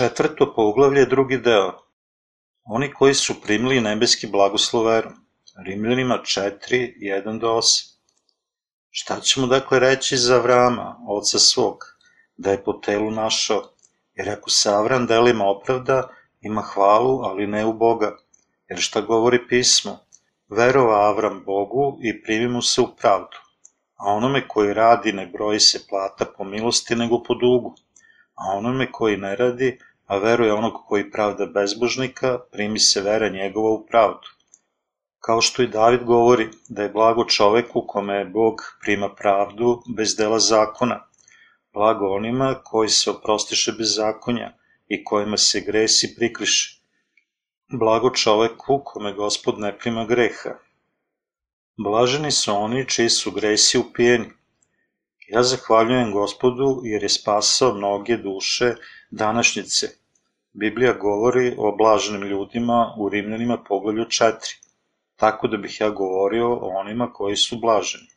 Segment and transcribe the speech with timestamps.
[0.00, 1.72] Četvrto poglavlje, drugi deo.
[2.64, 5.12] Oni koji su primili nebeski blagoslov verom.
[5.66, 7.94] Rimljanima 4, 1 do 8.
[8.90, 11.76] Šta ćemo dakle reći za Avrama, oca svog,
[12.36, 13.62] da je po telu našao?
[14.14, 16.08] Jer ako se Avram delima opravda,
[16.40, 18.16] ima hvalu, ali ne u Boga.
[18.68, 19.98] Jer šta govori pismo?
[20.48, 23.36] Verova Avram Bogu i primi mu se u pravdu.
[23.96, 27.74] A onome koji radi ne broji se plata po milosti nego po dugu
[28.40, 29.78] a onome koji ne radi,
[30.10, 34.28] a veruje onog koji pravda bezbožnika, primi se vera njegova u pravdu.
[35.18, 40.38] Kao što i David govori da je blago čoveku kome Bog prima pravdu bez dela
[40.38, 41.06] zakona,
[41.72, 44.52] blago onima koji se oprostiše bez zakonja
[44.88, 46.80] i kojima se gresi prikriše.
[47.72, 50.56] Blago čoveku kome gospod ne prima greha.
[51.76, 54.30] Blaženi su oni čiji su gresi upijeni,
[55.30, 58.74] Ja zahvaljujem gospodu jer je spasao mnoge duše
[59.10, 59.99] današnjice.
[60.52, 64.32] Biblija govori o blaženim ljudima u Rimljanima poglavlju 4,
[65.16, 68.08] tako da bih ja govorio o onima koji su blaženi.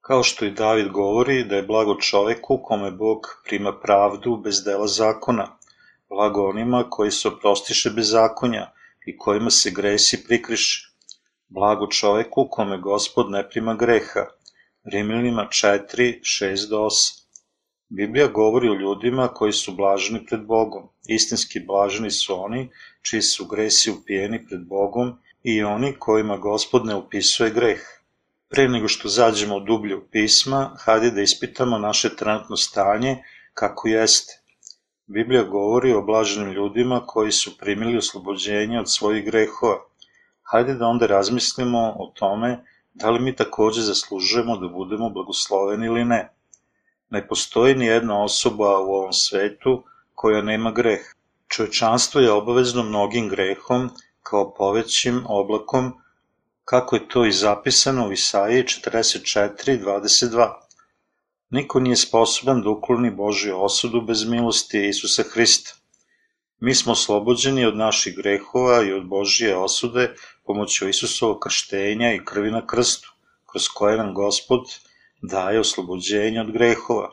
[0.00, 4.86] Kao što i David govori da je blago čoveku kome Bog prima pravdu bez dela
[4.86, 5.46] zakona,
[6.08, 8.72] blago onima koji se oprostiše bez zakonja
[9.06, 10.88] i kojima se gresi prikriše,
[11.48, 14.26] blago čoveku kome gospod ne prima greha,
[14.92, 17.19] Rimljanima 4, 6 do 8.
[17.90, 20.88] Biblija govori o ljudima koji su blaženi pred Bogom.
[21.06, 22.68] Istinski blaženi su oni
[23.02, 27.80] čiji su gresi upijeni pred Bogom i oni kojima gospod ne upisuje greh.
[28.48, 33.16] Pre nego što zađemo u dublju pisma, hajde da ispitamo naše trenutno stanje
[33.54, 34.40] kako jeste.
[35.06, 39.78] Biblija govori o blaženim ljudima koji su primili oslobođenje od svojih grehova.
[40.42, 46.04] Hajde da onda razmislimo o tome Da li mi takođe zaslužujemo da budemo blagosloveni ili
[46.04, 46.28] ne?
[47.10, 49.84] Ne postoji ni jedna osoba u ovom svetu
[50.14, 51.00] koja nema greh.
[51.48, 53.90] Čovečanstvo je obavezno mnogim grehom
[54.22, 55.92] kao povećim oblakom,
[56.64, 60.52] kako je to i zapisano u Isaiji 44.22.
[61.50, 65.74] Niko nije sposoban da ukloni Božju osudu bez milosti Isusa Hrista.
[66.60, 70.14] Mi smo oslobođeni od naših grehova i od Božije osude
[70.46, 73.12] pomoću Isusovog krštenja i krvi na krstu,
[73.46, 74.60] kroz koje nam Gospod
[75.22, 77.10] daje oslobođenje od grehova.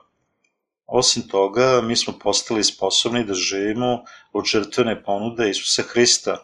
[0.86, 4.04] Osim toga, mi smo postali sposobni da živimo
[4.34, 6.38] od žrtvene ponude Isusa Hrista.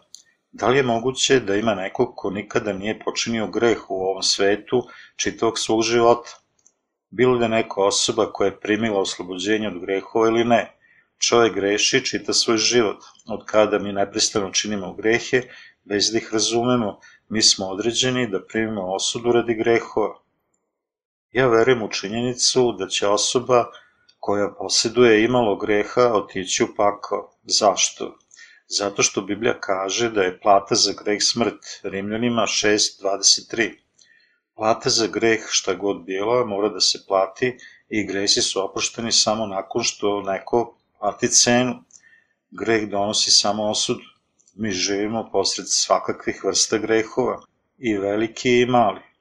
[0.52, 4.84] Da li je moguće da ima nekog ko nikada nije počinio greh u ovom svetu
[5.16, 6.30] čitavog svog života?
[7.10, 10.78] Bilo da neka osoba koja je primila oslobođenje od grehova ili ne,
[11.18, 13.04] čovek greši čita svoj život.
[13.28, 15.42] Od kada mi neprestano činimo grehe,
[15.84, 20.23] bez da ih razumemo, mi smo određeni da primimo osudu radi grehova.
[21.34, 23.66] Ja verujem u činjenicu da će osoba
[24.20, 27.32] koja posjeduje imalo greha otići u pakao.
[27.44, 28.18] Zašto?
[28.68, 33.72] Zato što Biblija kaže da je plata za greh smrt, Rimljanima 6.23.
[34.56, 37.58] Plata za greh, šta god bila, mora da se plati
[37.90, 41.84] i gresi su oprošteni samo nakon što neko plati cenu.
[42.52, 44.04] Greh donosi samo osudu.
[44.56, 47.42] Mi živimo posred svakakvih vrsta grehova,
[47.78, 49.13] i veliki i mali.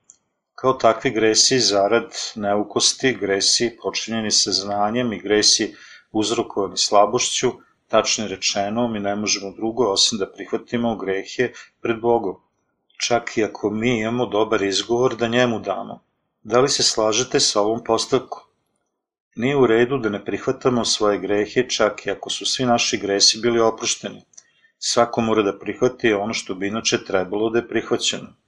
[0.62, 5.64] Kao takvi gresi zarad neukosti, gresi počinjeni sa znanjem i gresi
[6.12, 7.48] uzrokovani slabošću,
[7.88, 11.48] tačno rečeno, mi ne možemo drugo osim da prihvatimo grehe
[11.80, 12.36] pred Bogom.
[13.06, 15.98] Čak i ako mi imamo dobar izgovor da njemu damo.
[16.42, 18.42] Da li se slažete sa ovom postavkom?
[19.36, 23.40] Nije u redu da ne prihvatamo svoje grehe čak i ako su svi naši gresi
[23.40, 24.22] bili oprošteni.
[24.78, 28.41] Svako mora da prihvati ono što bi inače trebalo da je prihvaćeno.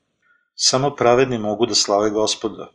[0.57, 2.69] Samo pravedni mogu da slave gospoda.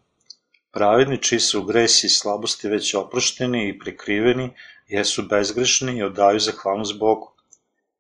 [0.72, 4.50] Pravedni čiji su gresi i slabosti već oprošteni i prikriveni,
[4.88, 7.32] jesu bezgrešni i odaju zahvalnost Bogu.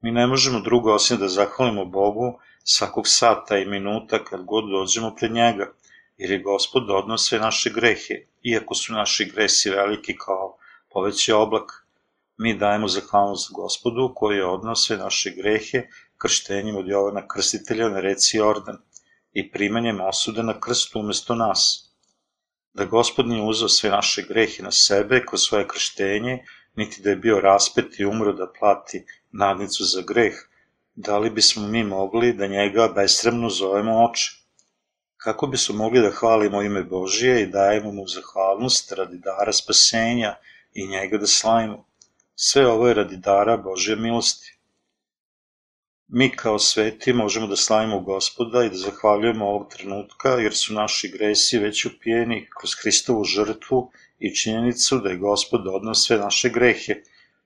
[0.01, 5.15] Mi ne možemo drugo osim da zahvalimo Bogu svakog sata i minuta kad god dođemo
[5.15, 5.71] pred njega,
[6.17, 10.57] jer je gospod odno sve naše grehe, iako su naši gresi veliki kao
[10.89, 11.85] poveći oblak.
[12.37, 15.87] Mi dajemo zahvalnost gospodu koji je odno sve naše grehe
[16.17, 18.77] krštenjem od Jovana Krstitelja na reci Jordan
[19.33, 21.91] i primanjem osude na krstu umesto nas.
[22.73, 26.43] Da gospod nije uzao sve naše grehe na sebe kroz svoje krštenje,
[26.75, 30.33] niti da je bio raspet i umro da plati nadnicu za greh,
[30.95, 34.31] da li bismo mi mogli da njega besremno zovemo oče?
[35.17, 40.35] Kako bismo mogli da hvalimo ime Božije i dajemo mu zahvalnost radi dara spasenja
[40.73, 41.85] i njega da slavimo?
[42.35, 44.58] Sve ovo je radi dara Božje milosti.
[46.11, 51.11] Mi kao sveti možemo da slavimo gospoda i da zahvaljujemo ovog trenutka jer su naši
[51.11, 56.95] gresi već upijeni kroz Hristovu žrtvu i činjenicu da je gospod odnos sve naše grehe.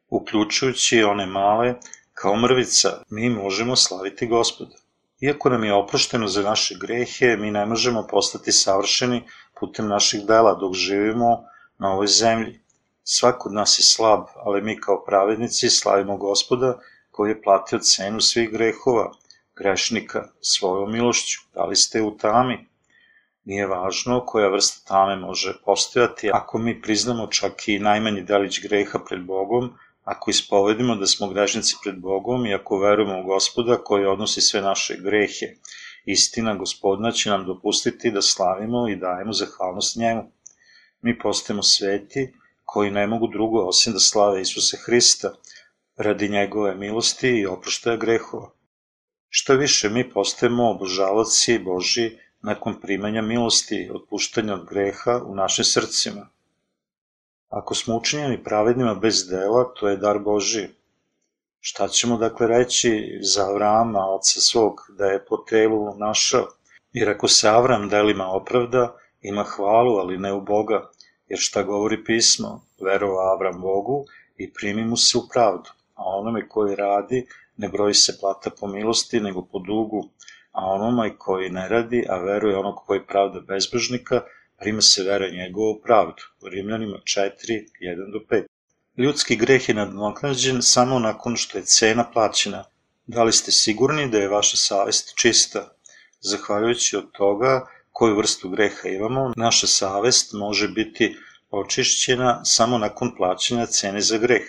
[0.09, 1.75] uključujući one male,
[2.13, 4.75] kao mrvica, mi možemo slaviti gospoda.
[5.21, 9.23] Iako nam je oprošteno za naše grehe, mi ne možemo postati savršeni
[9.59, 11.43] putem naših dela dok živimo
[11.79, 12.59] na ovoj zemlji.
[13.03, 16.79] Svako od nas je slab, ali mi kao pravednici slavimo gospoda
[17.13, 19.11] koji je platio cenu svih grehova,
[19.55, 21.41] grešnika, svojom milošću.
[21.53, 22.57] Da li ste u tami?
[23.43, 28.99] Nije važno koja vrsta tame može postojati, ako mi priznamo čak i najmanji delić greha
[29.09, 29.69] pred Bogom,
[30.03, 34.61] ako ispovedimo da smo grešnici pred Bogom i ako verujemo u gospoda koji odnosi sve
[34.61, 35.53] naše grehe,
[36.05, 40.31] istina gospodna će nam dopustiti da slavimo i dajemo zahvalnost njemu.
[41.01, 42.33] Mi postajemo sveti
[42.65, 45.33] koji ne mogu drugo osim da slave Isusa Hrista
[45.97, 48.49] radi njegove milosti i oproštaja grehova.
[49.29, 56.29] Što više mi postajemo obožavaci Boži nakon primanja milosti, otpuštanja od greha u našim srcima.
[57.49, 60.67] Ako smo učinjeni pravednima bez dela, to je dar Boži.
[61.59, 66.47] Šta ćemo dakle reći za Avrama, oca svog, da je po telu našao?
[66.93, 70.89] Jer ako se Avram delima opravda, ima hvalu, ali ne u Boga.
[71.27, 72.65] Jer šta govori pismo?
[72.81, 74.05] Verova Avram Bogu
[74.37, 75.69] i primi mu se u pravdu.
[75.93, 77.25] A onome koji radi,
[77.57, 80.09] ne broji se plata po milosti, nego po dugu.
[80.51, 84.21] A onome koji ne radi, a veruje onog koji pravda bezbožnika,
[84.59, 86.23] prima se vera njegovu pravdu.
[86.41, 87.31] U Rimljanima 4,
[87.81, 88.43] 1 do 5.
[88.97, 92.63] Ljudski greh je nadoknađen samo nakon što je cena plaćena.
[93.07, 95.75] Da li ste sigurni da je vaša savest čista?
[96.21, 101.15] Zahvaljujući od toga koju vrstu greha imamo, naša savest može biti
[101.51, 104.43] očišćena samo nakon plaćanja cene za greh.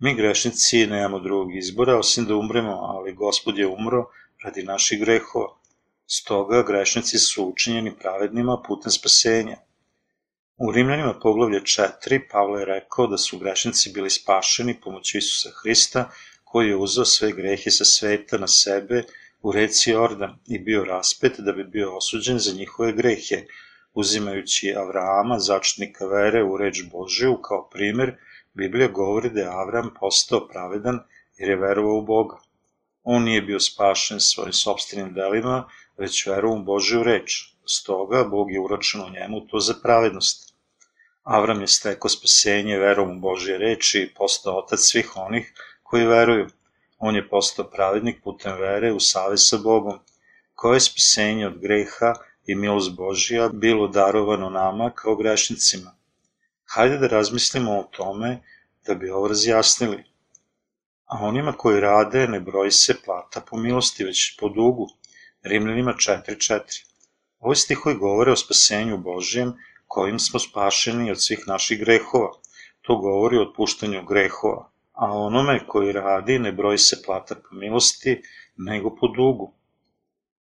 [0.00, 4.10] Mi grešnici nemamo drugog izbora osim da umremo, ali gospod je umro
[4.44, 5.48] radi naših grehova.
[6.06, 9.56] Stoga grešnici su učinjeni pravednima putem spasenja.
[10.56, 16.10] U Rimljanima poglavlje 4 Pavle je rekao da su grešnici bili spašeni pomoću Isusa Hrista,
[16.44, 19.02] koji je uzeo sve grehe sa sveta na sebe
[19.42, 23.42] u reci Jordan i bio raspet da bi bio osuđen za njihove grehe,
[23.94, 28.16] uzimajući Avrahama, začetnika vere, u reč Božiju kao primer,
[28.58, 30.98] Biblija govori da je Avram postao pravedan
[31.36, 32.38] jer je verovao u Boga.
[33.02, 37.54] On nije bio spašen svojim sobstvenim delima, već veru u Božju reč.
[37.66, 40.54] Stoga, Bog je uračeno njemu to za pravednost.
[41.22, 45.52] Avram je stekao spasenje verom u Božje reči i postao otac svih onih
[45.82, 46.48] koji veruju.
[46.98, 49.98] On je postao pravednik putem vere u savez sa Bogom.
[50.54, 52.14] Koje je spasenje od greha
[52.46, 55.97] i milost Božja bilo darovano nama kao grešnicima.
[56.78, 58.42] Hajde da razmislimo o tome
[58.86, 60.04] da bi ovo razjasnili.
[61.04, 64.86] A onima koji rade ne broji se plata po milosti, već po dugu.
[65.42, 66.60] Rimljanima 4.4.
[67.40, 69.52] Ovi stihovi govore o spasenju Božijem,
[69.86, 72.30] kojim smo spašeni od svih naših grehova.
[72.80, 78.22] To govori o otpuštanju grehova, a onome koji radi ne broji se plata po milosti,
[78.56, 79.52] nego po dugu.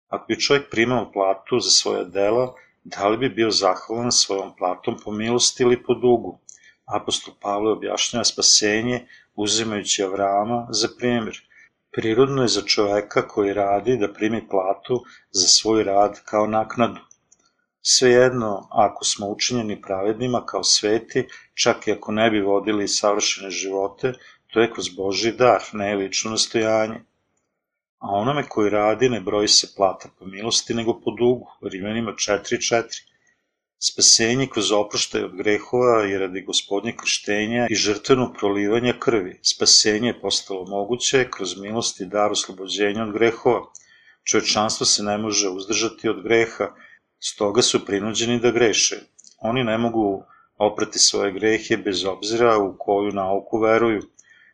[0.07, 2.53] Ako bi čovjek primao platu za svoja dela,
[2.95, 6.39] da li bi bio zahvalan svojom platom po milosti ili po dugu?
[6.85, 11.41] Apostol Pavle objašnjava spasenje uzimajući Avrama za primjer.
[11.91, 17.01] Prirodno je za čoveka koji radi da primi platu za svoj rad kao naknadu.
[17.81, 24.13] Svejedno, ako smo učinjeni pravednima kao sveti, čak i ako ne bi vodili savršene živote,
[24.47, 27.03] to je kroz Boži dar, ne lično nastojanje.
[27.97, 33.03] A onome koji radi ne broji se plata po milosti, nego po dugu, Rimljanima 4.4.
[33.79, 39.39] Spasenje kroz oproštaj od grehova je radi gospodnje krštenja i žrtveno prolivanja krvi.
[39.43, 43.61] Spasenje je postalo moguće kroz milost i dar oslobođenja od grehova.
[44.23, 46.67] Čovečanstvo se ne može uzdržati od greha,
[47.19, 48.95] stoga su prinuđeni da greše.
[49.39, 50.23] Oni ne mogu
[50.57, 54.01] oprati svoje grehe bez obzira u koju nauku veruju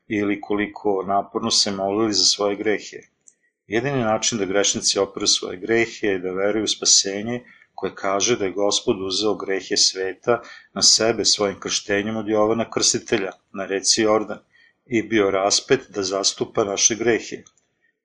[0.08, 3.13] ili koliko naporno se molili za svoje grehe.
[3.68, 7.44] Jedini način da grešnici operu svoje grehe je da veruju u spasenje
[7.76, 10.42] koje kaže da je gospod uzeo grehe sveta
[10.74, 14.40] na sebe svojim krštenjem od Jovana Krstitelja na reci Jordan
[14.86, 17.44] i bio raspet da zastupa naše grehe.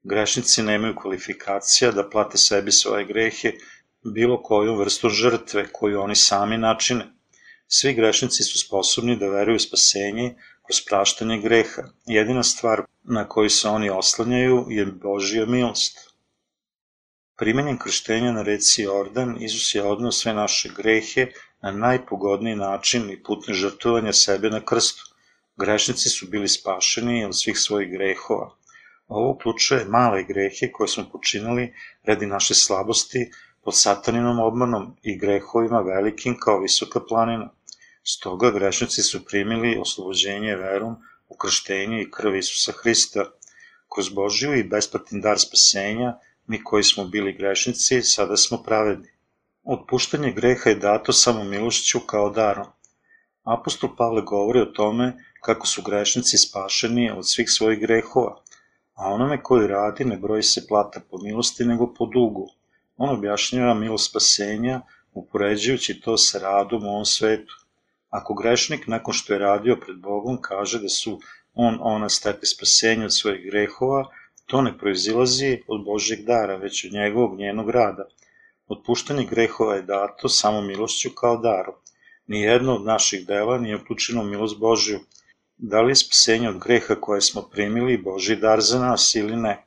[0.02, 3.52] Grešnici nemaju kvalifikacija da plate sebi svoje grehe
[4.14, 7.06] bilo kojom vrstom žrtve koju oni sami načine.
[7.66, 10.34] Svi grešnici su sposobni da veruju spasenje
[10.68, 11.82] kroz praštanje greha.
[12.06, 15.98] Jedina stvar na koju se oni oslanjaju je Božija milost.
[17.36, 21.26] Primenjem krštenja na reci Jordan, Isus je odnao sve naše grehe
[21.62, 25.02] na najpogodniji način i putem žrtvovanja sebe na krstu.
[25.56, 28.50] Grešnici su bili spašeni od svih svojih grehova.
[29.08, 33.30] Ovo uključuje male grehe koje smo počinili radi naše slabosti
[33.64, 37.57] pod sataninom obmanom i grehovima velikim kao visoka planina.
[38.10, 40.94] Stoga grešnici su primili oslobođenje verom
[41.28, 43.24] u krštenju i krvi Isusa Hrista.
[43.94, 46.14] Kroz Božiju i besplatni dar spasenja,
[46.46, 49.08] mi koji smo bili grešnici, sada smo pravedni.
[49.64, 52.66] Otpuštanje greha je dato samo milošću kao darom.
[53.42, 58.42] Apostol Pavle govori o tome kako su grešnici spašeni od svih svojih grehova,
[58.94, 62.48] a onome koji radi ne broji se plata po milosti nego po dugu.
[62.96, 64.80] On objašnjava milost spasenja
[65.12, 67.67] upoređujući to sa radom u ovom svetu.
[68.08, 71.20] Ako grešnik nakon što je radio pred Bogom kaže da su
[71.54, 74.08] on ona stepe spasenja od svojih grehova,
[74.46, 78.08] to ne proizilazi od Božjeg dara, već od njegovog njenog rada.
[78.68, 81.74] Otpuštanje grehova je dato samo milošću kao darom.
[82.26, 85.00] Nijedno od naših dela nije uključeno milost Božju.
[85.56, 89.64] Da li je spasenje od greha koje smo primili Boži dar za nas ili ne?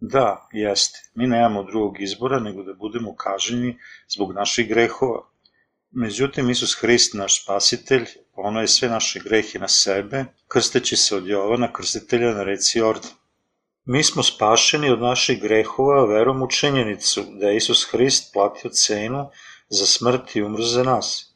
[0.00, 0.98] Da, jeste.
[1.14, 5.22] Mi nemamo drugog izbora nego da budemo kaženi zbog naših grehova.
[5.92, 11.26] Međutim, Isus Hrist, naš spasitelj, ono je sve naše grehe na sebe, krsteći se od
[11.26, 13.10] Jovana, krstitelja na reci Jordan.
[13.84, 19.30] Mi smo spašeni od naših grehova verom u činjenicu da je Isus Hrist platio cenu
[19.68, 21.34] za smrt i umro za nas.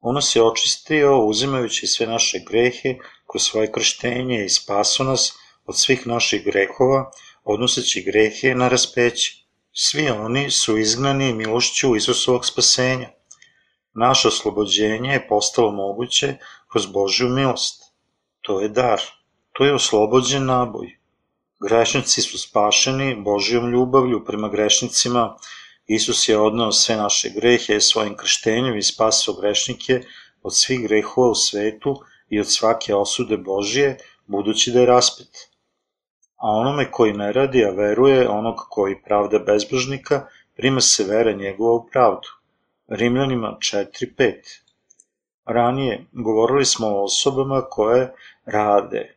[0.00, 2.94] On nas je očistio uzimajući sve naše grehe
[3.30, 5.32] kroz svoje krštenje i spaso nas
[5.66, 7.10] od svih naših grehova,
[7.44, 9.32] odnoseći grehe na raspeće.
[9.72, 13.21] Svi oni su izgnani milošću Isusovog spasenja.
[13.94, 16.36] Naše oslobođenje je postalo moguće
[16.70, 17.92] kroz Božju milost.
[18.40, 19.00] To je dar.
[19.52, 20.98] To je oslobođen naboj.
[21.60, 25.36] Grešnici su spašeni Božijom ljubavlju prema grešnicima.
[25.86, 30.02] Isus je odnao sve naše grehe svojim krštenjem i spasao grešnike
[30.42, 35.48] od svih grehova u svetu i od svake osude Božije, budući da je raspet.
[36.36, 41.72] A onome koji ne radi, a veruje onog koji pravda bezbožnika, prima se vera njegova
[41.72, 42.41] u pravdu.
[42.94, 44.34] Rimljanima 4.5
[45.44, 49.16] Ranije govorili smo o osobama koje rade,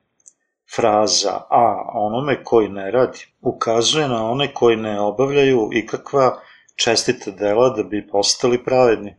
[0.76, 6.40] Fraza a onome koji ne radi ukazuje na one koji ne obavljaju ikakva
[6.76, 9.16] čestita dela da bi postali pravedni.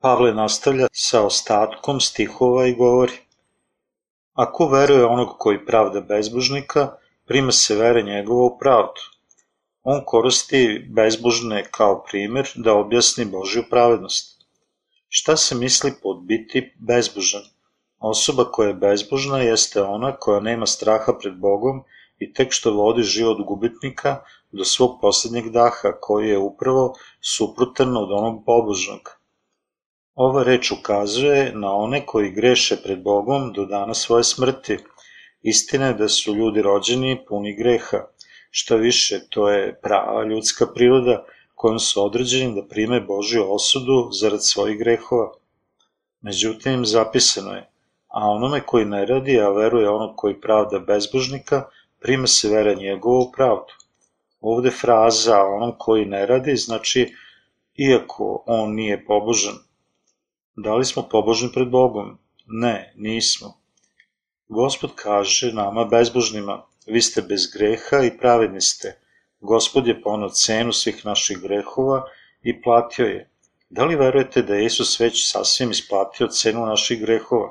[0.00, 3.16] Pavle nastavlja sa ostatkom stihova i govori
[4.34, 6.88] Ako veruje onog koji pravda bezbožnika,
[7.26, 9.17] prima se vere njegova u pravdu.
[9.90, 14.42] On koristi bezbožne kao primer da objasni Božju pravednost.
[15.08, 17.46] Šta se misli pod biti bezbožan?
[17.98, 21.80] Osoba koja je bezbožna jeste ona koja nema straha pred Bogom
[22.18, 24.16] i tek što vodi život gubitnika
[24.52, 29.10] do svog poslednjeg daha, koji je upravo suprotan od onog pobožnog.
[30.14, 34.78] Ova reč ukazuje na one koji greše pred Bogom do dana svoje smrti.
[35.42, 38.04] Istina je da su ljudi rođeni puni greha.
[38.50, 41.24] Šta više, to je prava ljudska priroda
[41.54, 45.32] kojom su određeni da prime Božju osudu zarad svojih grehova.
[46.20, 47.70] Međutim, zapisano je,
[48.08, 51.62] a onome koji ne radi, a veruje onog koji pravda bezbožnika,
[52.00, 53.72] prima se vera njegova u pravdu.
[54.40, 57.14] Ovde fraza onom koji ne radi znači
[57.74, 59.54] iako on nije pobožan.
[60.56, 62.18] Da li smo pobožni pred Bogom?
[62.46, 63.54] Ne, nismo.
[64.48, 68.94] Gospod kaže nama bezbožnima, vi ste bez greha i pravedni ste.
[69.40, 72.04] Gospod je ponao cenu svih naših grehova
[72.42, 73.30] i platio je.
[73.70, 77.50] Da li verujete da je Isus već sasvim isplatio cenu naših grehova?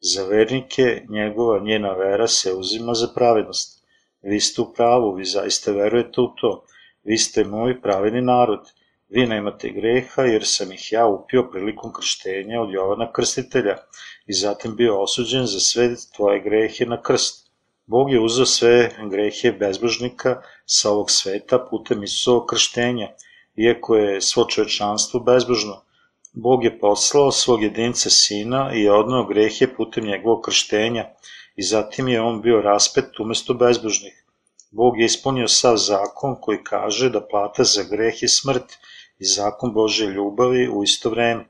[0.00, 3.84] Za vernike njegova njena vera se uzima za pravednost.
[4.22, 6.64] Vi ste u pravu, vi zaista verujete u to.
[7.04, 8.72] Vi ste moj pravedni narod.
[9.08, 13.76] Vi nemate greha jer sam ih ja upio prilikom krštenja od Jovana Krstitelja
[14.26, 17.45] i zatim bio osuđen za sve tvoje grehe na krst.
[17.86, 23.08] Bog je uzeo sve grehe bezbožnika sa ovog sveta putem Isusovog krštenja,
[23.56, 25.82] iako je svo čovečanstvo bezbožno.
[26.32, 31.04] Bog je poslao svog jedinca sina i je odnao grehe putem njegovog krštenja
[31.56, 34.24] i zatim je on bio raspet umesto bezbožnih.
[34.70, 38.76] Bog je ispunio sav zakon koji kaže da plata za greh je smrt
[39.18, 41.46] i zakon Bože ljubavi u isto vreme.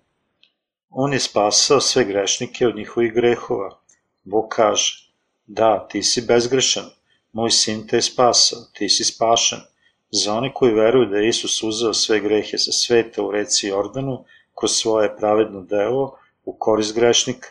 [0.91, 3.79] On je spasao sve grešnike od njihovih grehova.
[4.25, 5.06] Bog kaže,
[5.47, 6.85] da, ti si bezgrešan,
[7.33, 9.59] moj sin te je spasao, ti si spašen.
[10.11, 14.25] Za one koji veruju da je Isus uzeo sve grehe sa sveta u reci Jordanu,
[14.59, 17.49] kroz svoje pravedno delo u korist grešnika.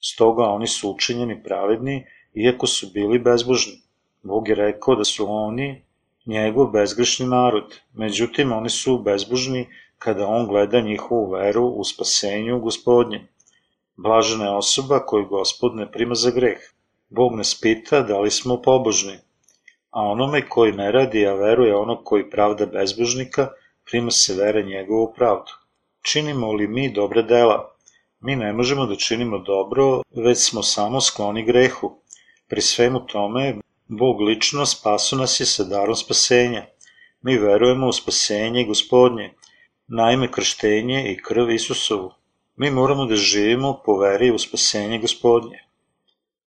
[0.00, 3.82] Stoga oni su učinjeni pravedni, iako su bili bezbožni.
[4.22, 5.84] Bog je rekao da su oni
[6.26, 13.26] njegov bezgrešni narod, međutim oni su bezbožni kada on gleda njihovu veru u spasenju gospodnje.
[13.96, 16.58] Blažena je osoba koju gospod ne prima za greh.
[17.14, 19.18] Bog nas pita da li smo pobožni,
[19.90, 23.48] a onome koji ne radi, a veruje onog koji pravda bezbožnika,
[23.90, 25.52] prima se vere njegovu pravdu.
[26.02, 27.74] Činimo li mi dobre dela?
[28.20, 31.90] Mi ne možemo da činimo dobro, već smo samo skloni grehu.
[32.48, 33.54] Pri svemu tome,
[33.88, 36.64] Bog lično spasu nas je sa darom spasenja.
[37.22, 39.34] Mi verujemo u spasenje gospodnje,
[39.88, 42.10] naime krštenje i krv Isusovu.
[42.56, 45.58] Mi moramo da živimo po veri u spasenje gospodnje.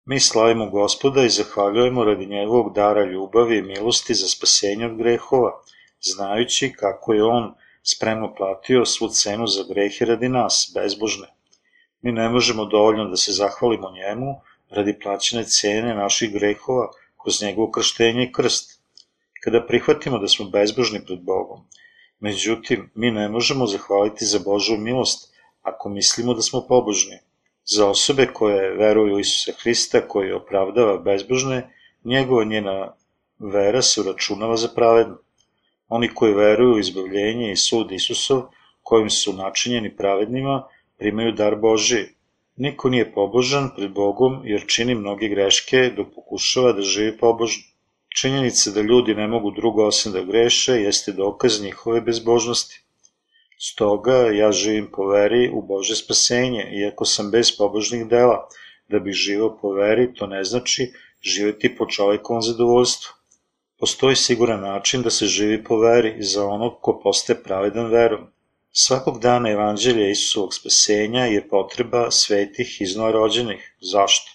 [0.05, 5.63] Mi slavimo gospoda i zahvaljujemo radi njegovog dara ljubavi i milosti za spasenje od grehova,
[6.01, 11.27] znajući kako je on spremno platio svu cenu za grehe radi nas, bezbožne.
[12.03, 14.41] Mi ne možemo dovoljno da se zahvalimo njemu
[14.71, 16.91] radi plaćene cene naših grehova
[17.23, 18.81] kroz njegovo krštenje i krst.
[19.45, 21.61] Kada prihvatimo da smo bezbožni pred Bogom,
[22.21, 27.19] međutim, mi ne možemo zahvaliti za Božu milost ako mislimo da smo pobožni.
[27.73, 31.75] Za osobe koje veruju u Isusa Hrista, koji opravdava bezbožne,
[32.05, 32.95] njegova njena
[33.39, 35.19] vera se uračunava za pravedno.
[35.89, 38.43] Oni koji veruju u izbavljenje i sud Isusov,
[38.83, 40.63] kojim su načinjeni pravednima,
[40.99, 42.05] primaju dar Boži.
[42.57, 47.63] Niko nije pobožan pred Bogom jer čini mnoge greške dok pokušava da živi pobožno.
[48.21, 52.85] Činjenica da ljudi ne mogu drugo osim da greše jeste dokaz njihove bezbožnosti.
[53.63, 58.49] Stoga ja živim po veri u Bože spasenje, iako sam bez pobožnih dela.
[58.89, 63.13] Da bih živao po veri, to ne znači živeti po čovekovom zadovoljstvu.
[63.79, 68.27] Postoji siguran način da se živi po veri za onog ko postaje pravedan verom.
[68.73, 73.77] Svakog dana evanđelja Isusovog spasenja je potreba svetih iznova rođenih.
[73.81, 74.31] Zašto?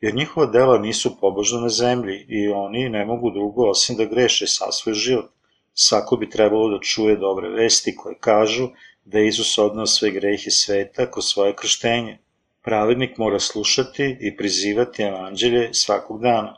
[0.00, 4.46] Jer njihova dela nisu pobožna na zemlji i oni ne mogu drugo osim da greše
[4.46, 5.30] sa svoj život.
[5.74, 8.68] Svako bi trebalo da čuje dobre vesti koje kažu
[9.04, 12.18] da je Isus odnao sve grehe sveta kroz svoje krštenje.
[12.62, 16.56] Pravednik mora slušati i prizivati evanđelje svakog dana.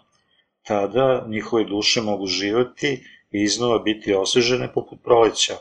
[0.62, 5.54] Tada njihove duše mogu živati i iznova biti osvežene poput proleća.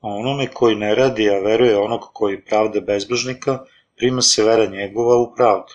[0.00, 3.58] A onome koji ne radi, a veruje onog koji pravda bezbožnika,
[3.96, 5.72] prima se vera njegova u pravdu.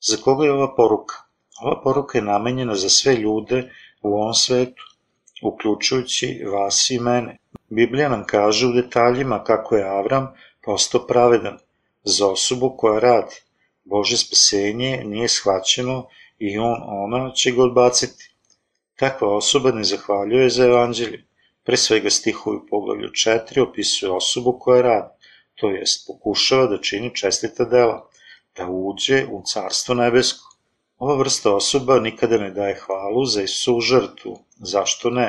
[0.00, 1.14] Za koga je ova poruka?
[1.62, 3.70] Ova poruka je namenjena za sve ljude
[4.02, 4.93] u ovom svetu
[5.42, 7.38] uključujući vas i mene.
[7.68, 11.58] Biblija nam kaže u detaljima kako je Avram postao pravedan
[12.04, 13.34] za osobu koja radi.
[13.84, 18.30] Bože spasenje nije shvaćeno i on, ona će ga odbaciti.
[18.96, 21.24] Takva osoba ne zahvaljuje za evanđelje.
[21.64, 25.08] Pre svega stihovi u poglavlju 4 opisuje osobu koja radi,
[25.54, 28.08] to jest pokušava da čini čestita dela,
[28.56, 30.53] da uđe u carstvo nebesko.
[31.04, 34.38] Ova vrsta osoba nikada ne daje hvalu za Isusovu žrtvu.
[34.56, 35.26] Zašto ne?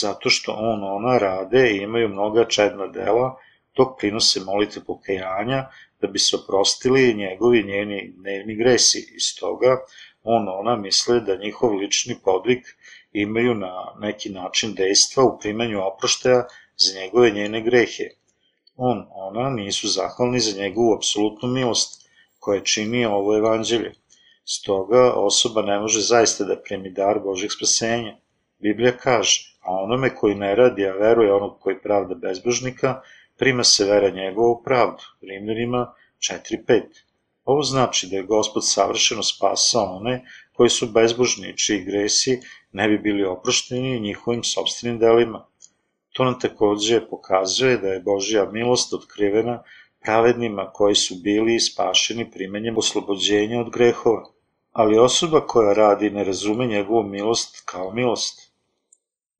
[0.00, 3.34] Zato što on, ona rade i imaju mnoga čedna dela,
[3.76, 5.66] dok prinose molite pokajanja
[6.00, 9.02] da bi se oprostili njegovi njeni dnevni gresi.
[9.16, 9.76] Iz toga
[10.22, 12.62] on, ona misle da njihov lični podvig
[13.12, 18.08] imaju na neki način dejstva u primanju oproštaja za njegove njene grehe.
[18.76, 23.92] On, ona nisu zahvalni za njegovu apsolutnu milost koja čini ovo evanđelje.
[24.46, 28.16] Stoga osoba ne može zaista da primi dar Božeg spasenja.
[28.58, 33.00] Biblija kaže, a onome koji ne radi, a veruje onog koji pravda bezbožnika,
[33.38, 35.02] prima se vera njegova u pravdu.
[35.20, 36.82] Rimljanima 4.5.
[37.44, 42.40] Ovo znači da je Gospod savršeno spasao one koji su bezbožni, čiji gresi
[42.72, 45.46] ne bi bili oprošteni njihovim sobstvenim delima.
[46.12, 49.62] To nam takođe pokazuje da je Božja milost otkrivena
[50.04, 54.33] pravednima koji su bili spašeni primenjem oslobođenja od grehova
[54.74, 58.52] ali osoba koja radi ne razume njegovu milost kao milost.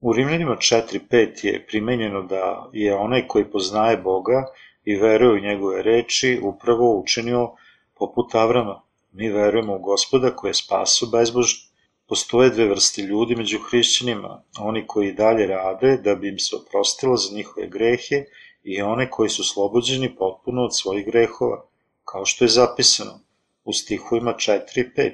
[0.00, 4.46] U Rimljanima 4.5 je primenjeno da je onaj koji poznaje Boga
[4.84, 7.50] i veruje u njegove reči upravo učinio
[7.98, 8.82] poput Avrama.
[9.12, 11.60] Mi verujemo u gospoda koji je spasu bezbožno.
[12.08, 17.16] Postoje dve vrste ljudi među hrišćanima, oni koji dalje rade da bi im se oprostilo
[17.16, 18.24] za njihove grehe
[18.62, 21.64] i one koji su slobođeni potpuno od svojih grehova,
[22.04, 23.23] kao što je zapisano
[23.64, 25.12] u stihovima 4 i 5.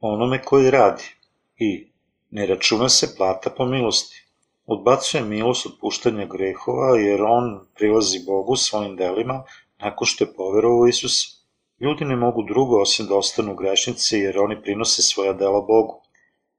[0.00, 1.04] Onome koji radi
[1.56, 1.92] i
[2.30, 4.26] ne računa se plata po milosti.
[4.66, 9.44] Odbacuje milost puštanja grehova jer on prilazi Bogu svojim delima
[9.78, 11.26] nakon što je poverovao Isusa.
[11.80, 16.02] Ljudi ne mogu drugo osim da ostanu grešnici jer oni prinose svoja dela Bogu.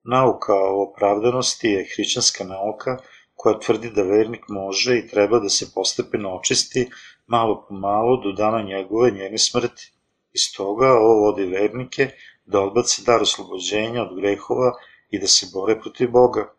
[0.03, 2.97] Nauka o opravdanosti je hrišćanska nauka
[3.33, 6.89] koja tvrdi da vernik može i treba da se postepeno očisti
[7.27, 9.92] malo po malo do dana njegove njene smrti.
[10.33, 12.09] Iz toga ovo vodi vernike
[12.45, 14.71] da odbace dar oslobođenja od grehova
[15.09, 16.53] i da se bore protiv Boga.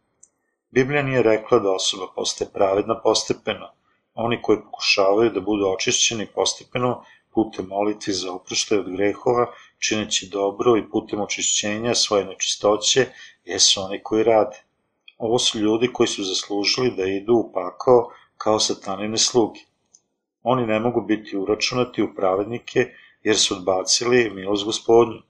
[0.71, 3.73] Biblija nije rekla da osoba postaje pravedna postepeno.
[4.15, 9.47] Oni koji pokušavaju da budu očišćeni postepeno putem molitvi za oproštaj od grehova,
[9.79, 13.07] čineći dobro i putem očišćenja svoje nečistoće,
[13.45, 14.57] jesu oni koji rade.
[15.19, 19.61] Ovo su ljudi koji su zaslužili da idu u pakao kao satanine sluge.
[20.43, 22.91] Oni ne mogu biti uračunati u pravednike
[23.25, 25.23] jer su odbacili milost gospodnju.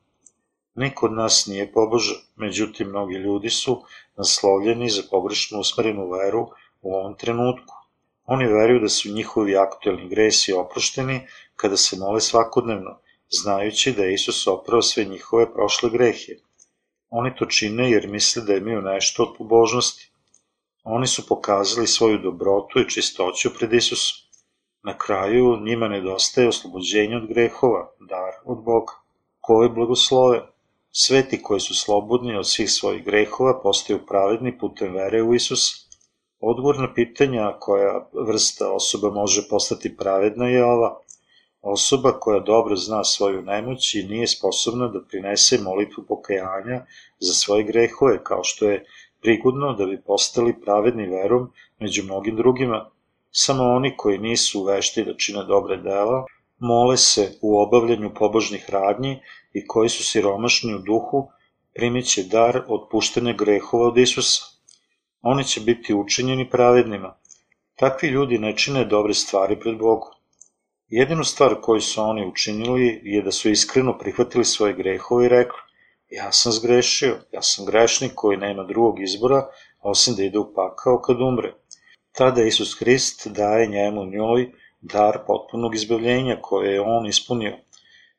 [0.74, 3.82] Niko od nas nije pobožan, međutim mnogi ljudi su
[4.16, 6.48] naslovljeni za pogrešno usmerenu veru
[6.82, 7.74] u ovom trenutku.
[8.26, 11.20] Oni veruju da su njihovi aktuelni gresi oprošteni
[11.56, 12.98] kada se mole svakodnevno,
[13.30, 16.32] znajući da je Isus oprao sve njihove prošle grehe.
[17.10, 20.10] Oni to čine jer misle da imaju nešto od pobožnosti.
[20.84, 24.23] Oni su pokazali svoju dobrotu i čistoću pred Isusom.
[24.84, 28.92] Na kraju njima nedostaje oslobođenje od grehova, dar od Boga.
[29.40, 30.40] Ko je blagosloven?
[30.92, 35.76] Sveti koji su slobodni od svih svojih grehova postaju pravedni putem vere u Isusa.
[36.40, 41.00] Odgovor na pitanja koja vrsta osoba može postati pravedna je ova.
[41.62, 46.84] Osoba koja dobro zna svoju nemoć i nije sposobna da prinese molitvu pokajanja
[47.18, 48.84] za svoje grehove, kao što je
[49.20, 52.90] prigodno da bi postali pravedni verom među mnogim drugima.
[53.36, 56.24] Samo oni koji nisu vešti da čine dobre dela,
[56.58, 59.20] mole se u obavljanju pobožnih radnji
[59.52, 61.28] i koji su siromašni u duhu,
[61.74, 64.44] primit će dar otpuštene grehova od Isusa.
[65.22, 67.16] Oni će biti učinjeni pravednima.
[67.74, 70.12] Takvi ljudi ne čine dobre stvari pred Bogom.
[70.88, 75.58] Jedinu stvar koju su oni učinili je da su iskreno prihvatili svoje grehove i rekli
[76.10, 79.46] ja sam zgrešio, ja sam grešnik koji nema drugog izbora
[79.80, 81.54] osim da ide u pakao kad umre.
[82.16, 84.50] Tada Isus Hrist daje njemu njoj
[84.80, 87.56] dar potpunog izbavljenja koje je on ispunio.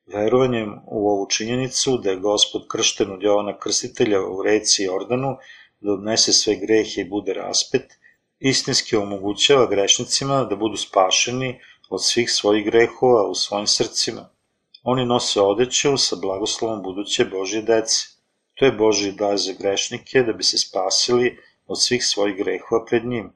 [0.05, 5.37] Verovanjem u ovu činjenicu da je gospod kršten od Jovana Krstitelja u reci Jordanu,
[5.79, 7.97] da odnese sve grehe i bude raspet,
[8.39, 14.29] istinski omogućava grešnicima da budu spašeni od svih svojih grehova u svojim srcima.
[14.83, 18.07] Oni nose odeću sa blagoslovom buduće Božje dece.
[18.53, 23.05] To je Božji dar za grešnike da bi se spasili od svih svojih grehova pred
[23.05, 23.33] njim.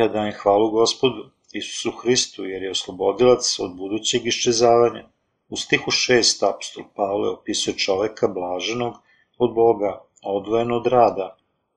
[0.00, 5.02] Ja dajem hvalu gospodu, Isusu Hristu, jer je oslobodilac od budućeg iščezavanja.
[5.48, 8.94] U stihu 6 apostol Pavle opisuje čoveka blaženog
[9.38, 9.90] od Boga,
[10.22, 11.26] odvojeno od rada.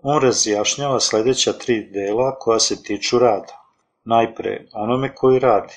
[0.04, 3.60] On razjašnjava sledeća tri dela koja se tiču rada.
[4.06, 5.74] Najpre onome koji radi,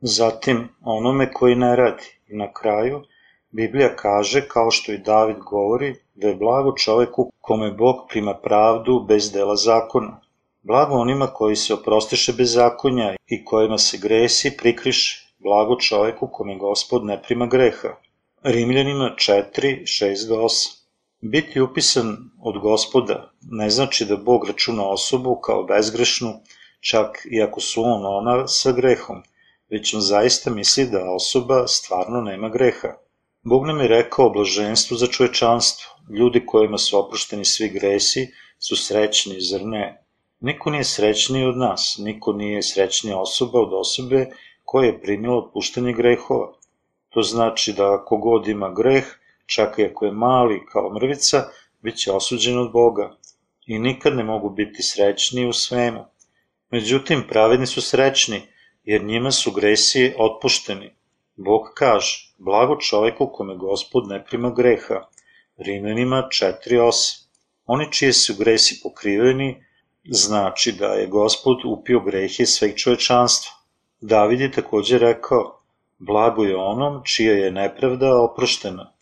[0.00, 3.02] zatim onome koji ne radi i na kraju
[3.50, 9.04] Biblija kaže, kao što i David govori, da je blago čoveku kome Bog prima pravdu
[9.08, 10.20] bez dela zakona.
[10.68, 16.56] Blago onima koji se oprostiše bez zakonja i kojima se gresi prikriše, blago čoveku kome
[16.58, 17.88] gospod ne prima greha.
[18.42, 19.44] Rimljanima 4,
[19.82, 20.78] 6 do 8
[21.20, 26.32] Biti upisan od gospoda ne znači da Bog računa osobu kao bezgrešnu,
[26.80, 29.22] čak i ako su on ona sa grehom,
[29.70, 32.88] već on zaista misli da osoba stvarno nema greha.
[33.42, 35.90] Bog nam je rekao o blaženstvu za čovečanstvo.
[36.18, 38.28] Ljudi kojima su oprošteni svi gresi
[38.58, 40.07] su srećni, zar ne?
[40.40, 44.26] Niko nije srećniji od nas, niko nije srećnija osoba od osobe
[44.64, 46.52] koja je primila otpuštanje grehova.
[47.08, 49.04] To znači da kogod ima greh,
[49.46, 51.44] čak i ako je mali kao mrvica,
[51.82, 53.16] bit će osuđen od Boga
[53.66, 56.04] i nikad ne mogu biti srećni u svemu.
[56.70, 58.42] Međutim, pravedni su srećni,
[58.84, 60.90] jer njima su gresi otpušteni.
[61.36, 65.06] Bog kaže, blago čoveku kome gospod ne prima greha.
[65.56, 67.24] Rimljanima 4.8
[67.66, 69.64] Oni čije su gresi pokriveni,
[70.08, 73.52] znači da je gospod upio grehe sveg čovečanstva.
[74.00, 75.60] David je takođe rekao,
[75.98, 78.92] blago je onom čija je nepravda oproštena.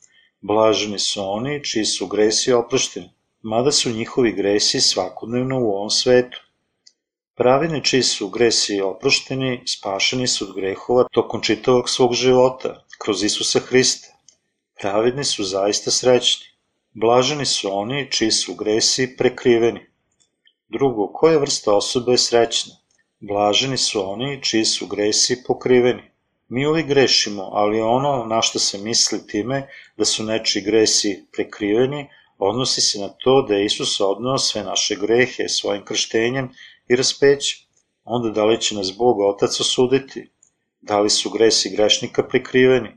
[0.40, 3.10] Blaženi su oni čiji su gresi oprošteni,
[3.42, 6.38] mada su njihovi gresi svakodnevno u ovom svetu.
[7.34, 13.60] Pravedni čiji su gresi oprošteni, spašeni su od grehova tokom čitavog svog života, kroz Isusa
[13.60, 14.08] Hrista.
[14.80, 16.46] Pravedni su zaista srećni.
[16.92, 19.86] Blaženi su oni čiji su gresi prekriveni.
[20.68, 22.74] Drugo, koja vrsta osobe je srećna?
[23.20, 26.02] Blaženi su oni čiji su gresi pokriveni.
[26.48, 32.09] Mi uvijek grešimo, ali ono na što se misli time da su nečiji gresi prekriveni,
[32.38, 36.50] odnosi se na to da je Isus odnao sve naše grehe svojim krštenjem
[36.88, 37.59] i raspećem.
[38.05, 40.31] Onda da li će nas Bog Otac osuditi?
[40.81, 42.88] Da li su gresi grešnika prikriveni?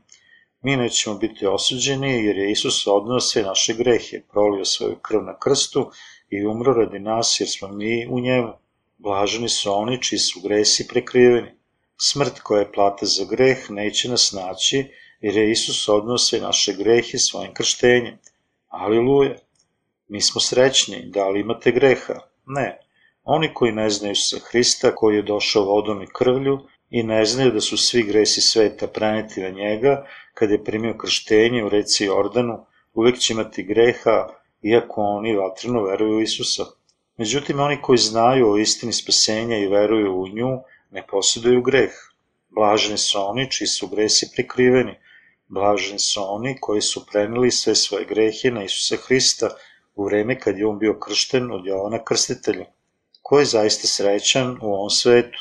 [0.61, 5.39] Mi nećemo biti osuđeni jer je Isus odnao sve naše grehe, prolio svoju krv na
[5.39, 5.91] krstu
[6.29, 8.53] i umro radi nas jer smo mi u njemu.
[8.97, 11.51] Blaženi su oni čiji su gresi prekriveni.
[11.97, 14.85] Smrt koja je plata za greh neće nas naći
[15.21, 18.17] jer je Isus odnao sve naše grehe svojim krštenjem.
[18.67, 19.35] Aliluja!
[20.07, 22.19] Mi smo srećni, da li imate greha?
[22.45, 22.79] Ne.
[23.23, 27.51] Oni koji ne znaju se Hrista, koji je došao vodom i krvlju, i ne znaju
[27.51, 32.65] da su svi gresi sveta preneti na njega, kad je primio krštenje u reci Jordanu,
[32.93, 34.27] uvek će imati greha,
[34.61, 36.65] iako oni vatreno veruju u Isusa.
[37.17, 40.59] Međutim, oni koji znaju o istini spasenja i veruju u nju,
[40.91, 41.91] ne posjeduju greh.
[42.49, 44.95] Blaženi su oni čiji su gresi prikriveni.
[45.47, 49.49] Blaženi su oni koji su preneli sve svoje grehe na Isusa Hrista
[49.95, 52.65] u vreme kad je on bio kršten od Jovana Krstitelja.
[53.21, 55.39] Ko je zaista srećan u ovom svetu?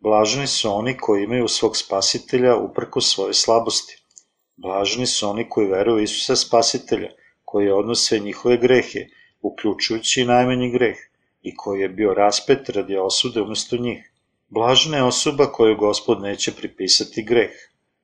[0.00, 4.02] Blaženi su oni koji imaju svog spasitelja uprko svoje slabosti.
[4.56, 7.10] Blaženi su oni koji veruju Isusa spasitelja,
[7.50, 9.00] koji odnose njihove grehe,
[9.42, 10.96] uključujući i najmanji greh,
[11.42, 14.12] i koji je bio raspet radi osude umesto njih.
[14.48, 17.50] Blažena je osoba koju gospod neće pripisati greh.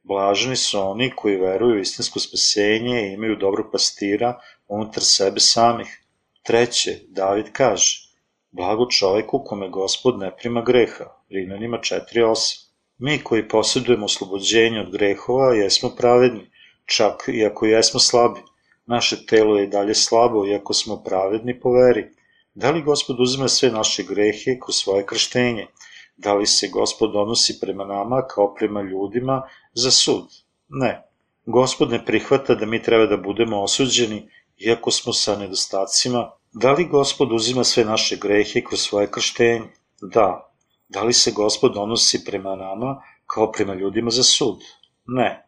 [0.03, 6.03] Blaženi su oni koji veruju u istinsko spasenje i imaju dobro pastira unutar sebe samih.
[6.43, 8.01] Treće, David kaže,
[8.51, 12.67] blago čoveku kome gospod ne prima greha, Rimljanima 4.8.
[12.99, 16.51] Mi koji posjedujemo oslobođenje od grehova jesmo pravedni,
[16.85, 18.41] čak i ako jesmo slabi.
[18.87, 22.05] Naše telo je dalje slabo iako smo pravedni po veri.
[22.55, 25.66] Da li gospod uzme sve naše grehe kroz svoje krštenje?
[26.16, 29.42] Da li se gospod odnosi prema nama kao prema ljudima
[29.75, 30.25] za sud?
[30.68, 31.03] Ne.
[31.46, 36.31] Gospod ne prihvata da mi treba da budemo osuđeni, iako smo sa nedostacima.
[36.53, 39.62] Da li gospod uzima sve naše grehe kroz svoje krštenje?
[40.01, 40.53] Da.
[40.88, 44.59] Da li se gospod odnosi prema nama kao prema ljudima za sud?
[45.07, 45.46] Ne.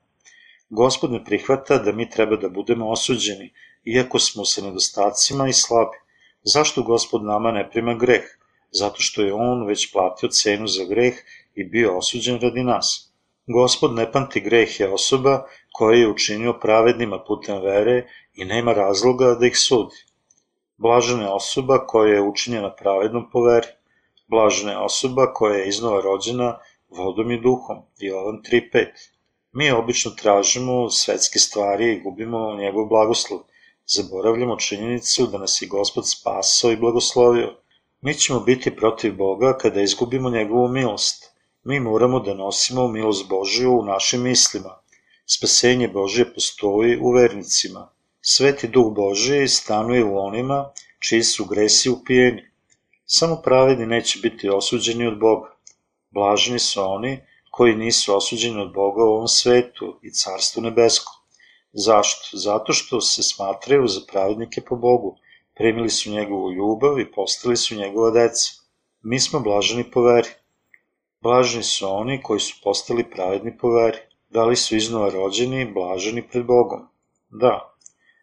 [0.71, 3.53] Gospod ne prihvata da mi treba da budemo osuđeni,
[3.85, 5.97] iako smo sa nedostacima i slabi.
[6.43, 8.25] Zašto Gospod nama ne prima greh?
[8.71, 11.15] Zato što je On već platio cenu za greh
[11.55, 13.13] i bio osuđen radi nas.
[13.47, 19.35] Gospod ne pamti greh je osoba koja je učinio pravednima putem vere i nema razloga
[19.35, 19.97] da ih sudi.
[20.77, 23.67] Blažena je osoba koja je učinjena pravednom po veri.
[24.27, 27.83] Blažena je osoba koja je iznova rođena vodom i duhom.
[27.99, 28.87] Jovan 3.5
[29.53, 33.41] Mi obično tražimo svetske stvari i gubimo njegov blagoslov.
[33.87, 37.55] Zaboravljamo činjenicu da nas je Gospod spasao i blagoslovio.
[38.01, 41.33] Mi ćemo biti protiv Boga kada izgubimo njegovu milost.
[41.65, 44.79] Mi moramo da nosimo milost Božiju u našim mislima.
[45.27, 47.89] Spasenje Božije postoji u vernicima.
[48.21, 52.51] Sveti duh Božiji stanuje u onima čiji su gresi upijeni.
[53.07, 55.57] Samo pravedni neće biti osuđeni od Boga.
[56.11, 57.21] Blaženi su oni
[57.59, 61.15] koji nisu osuđeni od Boga u ovom svetu i carstvu nebeskom.
[61.73, 62.37] Zašto?
[62.37, 65.17] Zato što se smatraju za pravednike po Bogu,
[65.55, 68.53] primili su njegovu ljubav i postali su njegova deca.
[69.03, 70.29] Mi smo blaženi po veri.
[71.21, 73.99] Blaženi su oni koji su postali pravedni po veri.
[74.31, 76.87] Da li su iznova rođeni i blaženi pred Bogom?
[77.31, 77.75] Da.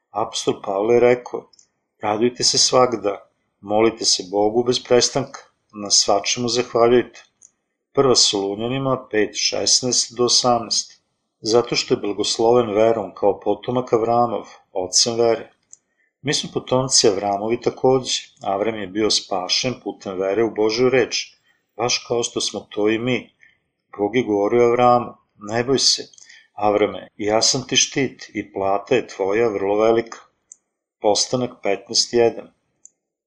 [0.09, 1.49] Apostol Pavle je rekao,
[2.01, 3.29] radujte se svakda,
[3.61, 5.39] molite se Bogu bez prestanka,
[5.73, 7.34] na svačemu zahvaljujte.
[7.95, 10.99] Prva Solunjanima 5, 16 do 18.
[11.41, 15.51] Zato što je blagosloven verom kao potomak Avramov, ocem vere.
[16.21, 18.21] Mi smo potomci Avramovi takođe.
[18.41, 21.37] Avram je bio spašen putem vere u Božju reč,
[21.77, 23.29] baš kao što smo to i mi.
[23.97, 26.03] Bog je govorio Avramu, ne boj se,
[26.53, 30.17] Avrame, ja sam ti štit i plata je tvoja vrlo velika.
[31.01, 32.47] Postanak 15.1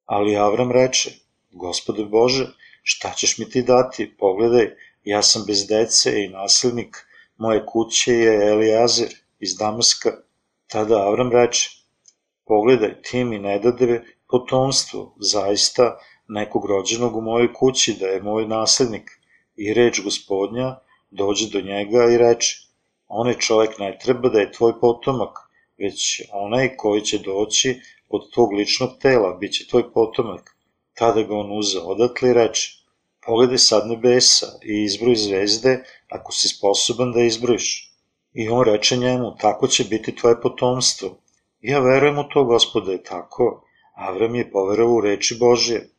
[0.04, 1.10] Ali Avram reče,
[1.50, 2.46] gospode Bože,
[2.90, 4.70] šta ćeš mi ti dati, pogledaj,
[5.04, 6.96] ja sam bez dece i nasljednik,
[7.36, 10.10] moje kuće je Eliazir iz Damaska.
[10.66, 11.70] Tada Avram reče,
[12.46, 15.98] pogledaj, ti mi ne dade potomstvo, zaista
[16.28, 19.10] nekog rođenog u mojoj kući da je moj naslednik.
[19.56, 20.78] I reč gospodnja
[21.10, 22.56] dođe do njega i reče,
[23.08, 25.38] onaj čovek ne treba da je tvoj potomak,
[25.78, 30.56] već onaj koji će doći od tog ličnog tela, bit će tvoj potomak.
[30.94, 32.77] Tada ga on uzeo odatle i reče,
[33.28, 35.72] pogledaj sad nebesa i izbroj zvezde
[36.08, 37.92] ako si sposoban da izbrojiš.
[38.32, 41.08] I on reče njemu, tako će biti tvoje potomstvo.
[41.60, 43.64] Ja verujem u to, gospode, je tako.
[43.94, 45.90] Avram je poverao u reči Božje.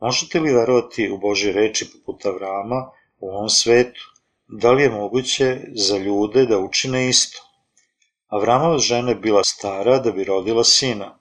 [0.00, 4.00] Možete li verovati u Božje reči poput Avrama u ovom svetu?
[4.48, 7.38] Da li je moguće za ljude da učine isto?
[8.28, 11.18] Avramova žena je bila stara da bi rodila sina.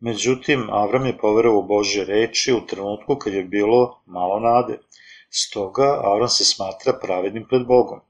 [0.00, 4.78] Međutim, Avram je poverao u Božje reči u trenutku kad je bilo malo nade.
[5.30, 8.00] Stoga, Avram se smatra pravednim pred Bogom.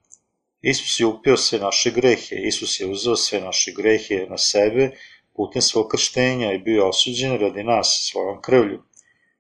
[0.63, 4.91] Isus je upio sve naše grehe, Isus je uzeo sve naše grehe na sebe
[5.39, 8.83] putem svog krštenja i bio osuđen radi nas svojom krvlju.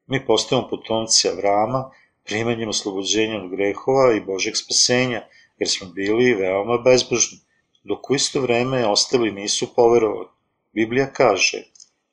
[0.06, 1.90] Mi postajemo potomci Avrama,
[2.24, 5.22] primanjem oslobođenja od grehova i Božeg spasenja,
[5.58, 7.38] jer smo bili veoma bezbožni,
[7.84, 10.28] dok u isto vreme ostali nisu poverovali.
[10.72, 11.62] Biblija kaže,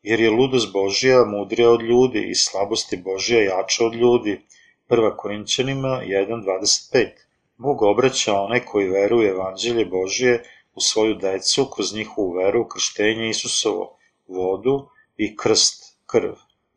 [0.02, 4.42] jer je ludost Božija mudrija od ljudi i slabosti Božija jača od ljudi.
[4.90, 5.16] 1.
[5.18, 7.10] Korinćanima 1.25
[7.58, 10.44] Bog obraća one koji veruju evanđelje Božije
[10.76, 16.32] u svoju decu kroz njihovu veru, krštenje Isusovo, vodu i krst, krv.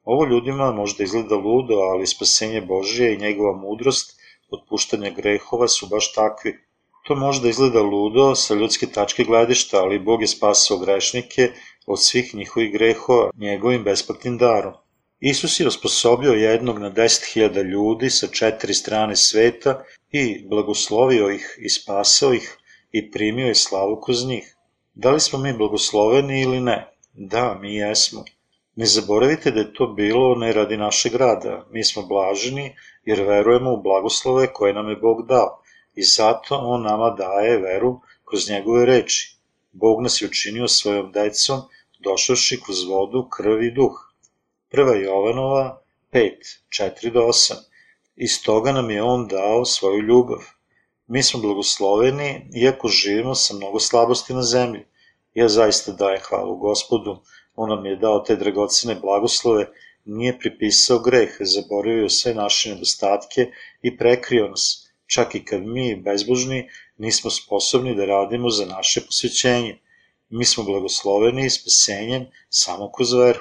[0.04, 6.12] Ovo ljudima možda izgleda ludo, ali spasenje Božije i njegova mudrost, otpuštanje grehova su baš
[6.12, 6.58] takvi.
[7.04, 11.52] To možda izgleda ludo sa ljudske tačke gledišta, ali Bog je spasao grešnike
[11.86, 14.74] od svih njihovih grehova njegovim besplatnim darom.
[15.20, 21.58] Isus je osposobio jednog na deset hiljada ljudi sa četiri strane sveta i blagoslovio ih
[21.58, 22.58] i spasao ih
[22.92, 24.56] i primio je slavu kroz njih.
[24.94, 26.92] Da li smo mi blagosloveni ili ne?
[27.12, 28.24] Da, mi jesmo.
[28.76, 31.66] Ne zaboravite da je to bilo ne radi našeg rada.
[31.70, 35.62] Mi smo blaženi jer verujemo u blagoslove koje nam je Bog dao
[35.94, 39.36] i zato On nama daje veru kroz njegove reči.
[39.72, 41.60] Bog nas je učinio svojom decom,
[41.98, 44.07] došavši kroz vodu, krv i duh.
[44.70, 47.54] Prva Jovanova 5, 4 do 8.
[48.16, 50.38] Iz toga nam je On dao svoju ljubav.
[51.06, 54.84] Mi smo blagosloveni, iako živimo sa mnogo slabosti na zemlji.
[55.34, 57.16] Ja zaista dajem hvalu gospodu,
[57.56, 59.66] on nam je dao te dragocene blagoslove,
[60.04, 63.50] nije pripisao greh, zaboravio sve naše nedostatke
[63.82, 69.78] i prekrio nas, čak i kad mi, bezbožni, nismo sposobni da radimo za naše posvećenje.
[70.28, 73.40] Mi smo blagosloveni spasenjem samo kroz veru.